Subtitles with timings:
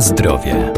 [0.00, 0.72] Zdrowie.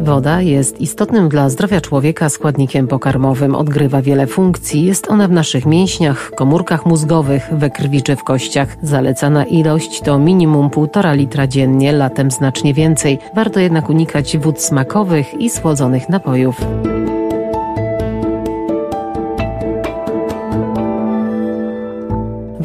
[0.00, 3.54] Woda jest istotnym dla zdrowia człowieka składnikiem pokarmowym.
[3.54, 4.84] Odgrywa wiele funkcji.
[4.84, 8.76] Jest ona w naszych mięśniach, komórkach mózgowych, we krwi czy w kościach.
[8.82, 13.18] Zalecana ilość to minimum 1,5 litra dziennie, latem znacznie więcej.
[13.34, 16.56] Warto jednak unikać wód smakowych i słodzonych napojów.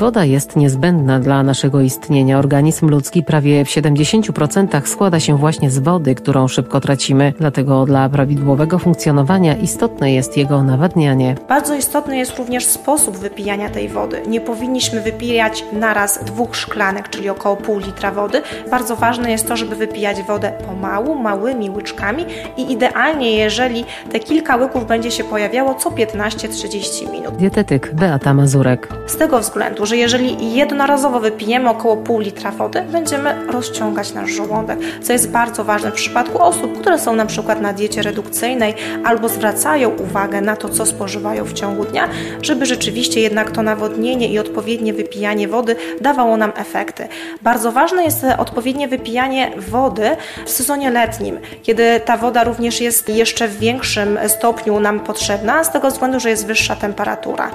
[0.04, 2.40] Woda jest niezbędna dla naszego istnienia.
[2.40, 7.34] Organizm ludzki prawie w 70% składa się właśnie z wody, którą szybko tracimy.
[7.40, 11.36] Dlatego dla prawidłowego funkcjonowania istotne jest jego nawadnianie.
[11.50, 14.22] Bardzo istotny jest również sposób wypijania tej wody.
[14.28, 18.42] Nie powinniśmy wypijać naraz dwóch szklanek, czyli około pół litra wody.
[18.72, 22.26] Bardzo ważne jest to, żeby wypijać wodę pomału, małymi łyczkami
[22.58, 27.36] i idealnie, jeżeli te kilka łyków będzie się pojawiało co 15-30 minut.
[27.36, 28.88] Dietetyk Beata Mazurek.
[29.08, 34.32] Z tego względu, że że jeżeli jednorazowo wypijemy około pół litra wody, będziemy rozciągać nasz
[34.32, 38.74] żołądek, co jest bardzo ważne w przypadku osób, które są na przykład na diecie redukcyjnej
[39.06, 42.10] albo zwracają uwagę na to, co spożywają w ciągu dnia,
[42.42, 47.08] żeby rzeczywiście jednak to nawodnienie i odpowiednie wypijanie wody dawało nam efekty.
[47.42, 50.10] Bardzo ważne jest odpowiednie wypijanie wody
[50.46, 55.72] w sezonie letnim, kiedy ta woda również jest jeszcze w większym stopniu nam potrzebna, z
[55.72, 57.52] tego względu, że jest wyższa temperatura.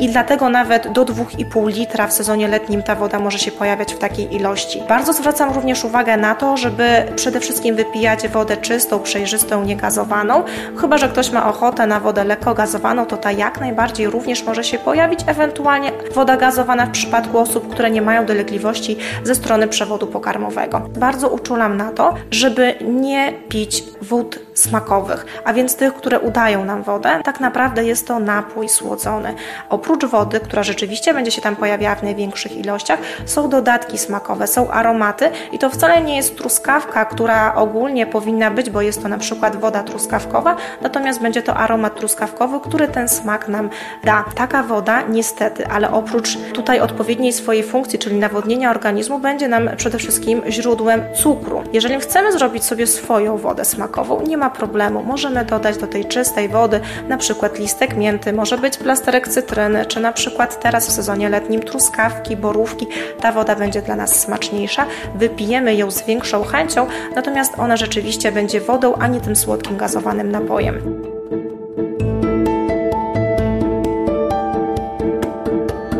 [0.00, 3.94] I dlatego nawet do 2,5 litra litra w sezonie letnim ta woda może się pojawiać
[3.94, 4.82] w takiej ilości.
[4.88, 6.84] Bardzo zwracam również uwagę na to, żeby
[7.16, 10.44] przede wszystkim wypijać wodę czystą, przejrzystą, niegazowaną.
[10.80, 14.64] Chyba, że ktoś ma ochotę na wodę lekko gazowaną, to ta jak najbardziej również może
[14.64, 15.20] się pojawić.
[15.26, 20.80] Ewentualnie woda gazowana w przypadku osób, które nie mają dolegliwości ze strony przewodu pokarmowego.
[20.80, 26.82] Bardzo uczulam na to, żeby nie pić wód smakowych, a więc tych, które udają nam
[26.82, 27.20] wodę.
[27.24, 29.34] Tak naprawdę jest to napój słodzony.
[29.68, 34.46] Oprócz wody, która rzeczywiście będzie się tam pojawiać, pojawia w największych ilościach, są dodatki smakowe,
[34.46, 39.08] są aromaty i to wcale nie jest truskawka, która ogólnie powinna być, bo jest to
[39.08, 43.70] na przykład woda truskawkowa, natomiast będzie to aromat truskawkowy, który ten smak nam
[44.04, 44.24] da.
[44.34, 49.98] Taka woda niestety, ale oprócz tutaj odpowiedniej swojej funkcji, czyli nawodnienia organizmu, będzie nam przede
[49.98, 51.62] wszystkim źródłem cukru.
[51.72, 55.02] Jeżeli chcemy zrobić sobie swoją wodę smakową, nie ma problemu.
[55.02, 60.00] Możemy dodać do tej czystej wody na przykład listek mięty, może być plasterek cytryny, czy
[60.00, 62.86] na przykład teraz w sezonie letnim truskawki, borówki,
[63.20, 68.60] ta woda będzie dla nas smaczniejsza, wypijemy ją z większą chęcią, natomiast ona rzeczywiście będzie
[68.60, 71.00] wodą, a nie tym słodkim gazowanym napojem.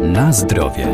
[0.02, 0.86] Na zdrowie.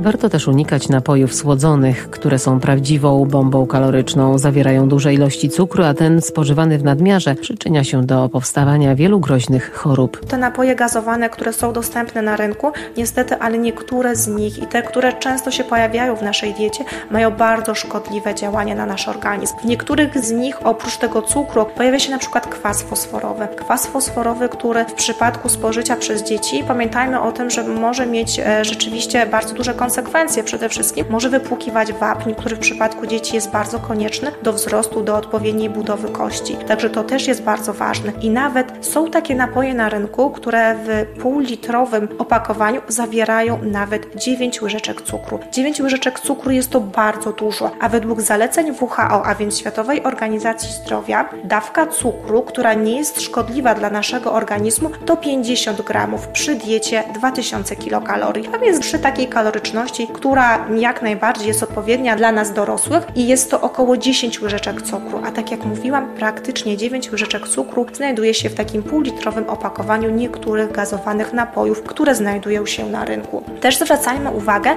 [0.00, 5.94] Warto też unikać napojów słodzonych, które są prawdziwą bombą kaloryczną, zawierają duże ilości cukru, a
[5.94, 10.26] ten spożywany w nadmiarze przyczynia się do powstawania wielu groźnych chorób.
[10.26, 14.82] Te napoje gazowane, które są dostępne na rynku, niestety, ale niektóre z nich i te,
[14.82, 19.54] które często się pojawiają w naszej diecie, mają bardzo szkodliwe działanie na nasz organizm.
[19.62, 23.48] W niektórych z nich oprócz tego cukru pojawia się na przykład kwas fosforowy.
[23.56, 28.64] Kwas fosforowy, który w przypadku spożycia przez dzieci, pamiętajmy o tym, że może mieć e,
[28.64, 33.50] rzeczywiście bardzo duże konsekwencje konsekwencje przede wszystkim może wypłukiwać wapń, który w przypadku dzieci jest
[33.50, 36.56] bardzo konieczny do wzrostu, do odpowiedniej budowy kości.
[36.56, 38.12] Także to też jest bardzo ważne.
[38.20, 45.02] I nawet są takie napoje na rynku, które w półlitrowym opakowaniu zawierają nawet 9 łyżeczek
[45.02, 45.38] cukru.
[45.52, 50.72] 9 łyżeczek cukru jest to bardzo dużo, a według zaleceń WHO, a więc Światowej Organizacji
[50.72, 57.04] Zdrowia, dawka cukru, która nie jest szkodliwa dla naszego organizmu, to 50 gramów przy diecie
[57.14, 59.77] 2000 kilokalorii, a więc przy takiej kaloryczności
[60.14, 65.20] która jak najbardziej jest odpowiednia dla nas dorosłych i jest to około 10 łyżeczek cukru,
[65.26, 70.72] a tak jak mówiłam, praktycznie 9 łyżeczek cukru znajduje się w takim półlitrowym opakowaniu niektórych
[70.72, 73.44] gazowanych napojów, które znajdują się na rynku.
[73.60, 74.70] Też zwracajmy uwagę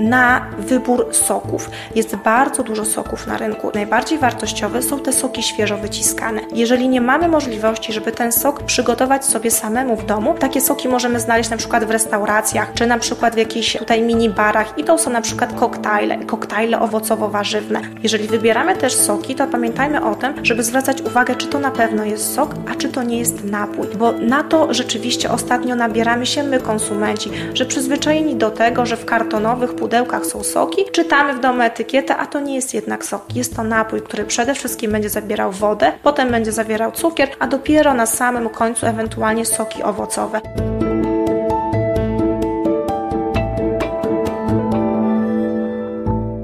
[0.00, 1.70] na wybór soków.
[1.94, 3.70] Jest bardzo dużo soków na rynku.
[3.74, 6.40] Najbardziej wartościowe są te soki świeżo wyciskane.
[6.54, 11.20] Jeżeli nie mamy możliwości, żeby ten sok przygotować sobie samemu w domu, takie soki możemy
[11.20, 14.98] znaleźć na przykład w restauracjach, czy na przykład w jakichś tutaj mini barach i to
[14.98, 17.80] są na przykład koktajle, koktajle owocowo-warzywne.
[18.02, 22.04] Jeżeli wybieramy też soki, to pamiętajmy o tym, żeby zwracać uwagę, czy to na pewno
[22.04, 26.42] jest sok, a czy to nie jest napój, bo na to rzeczywiście ostatnio nabieramy się
[26.42, 31.62] my, konsumenci, że przyzwyczajeni do tego, że w kartonowych pudełkach są soki, czytamy w domu
[31.62, 35.52] etykietę, a to nie jest jednak sok, jest to napój, który przede wszystkim będzie zawierał
[35.52, 40.40] wodę, potem będzie zawierał cukier, a dopiero na samym końcu ewentualnie soki owocowe.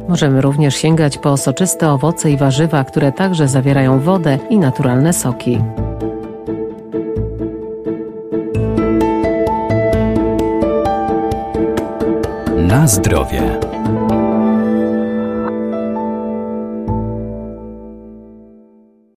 [0.08, 5.58] Możemy również sięgać po soczyste owoce i warzywa, które także zawierają wodę i naturalne soki.
[12.56, 13.67] Na zdrowie.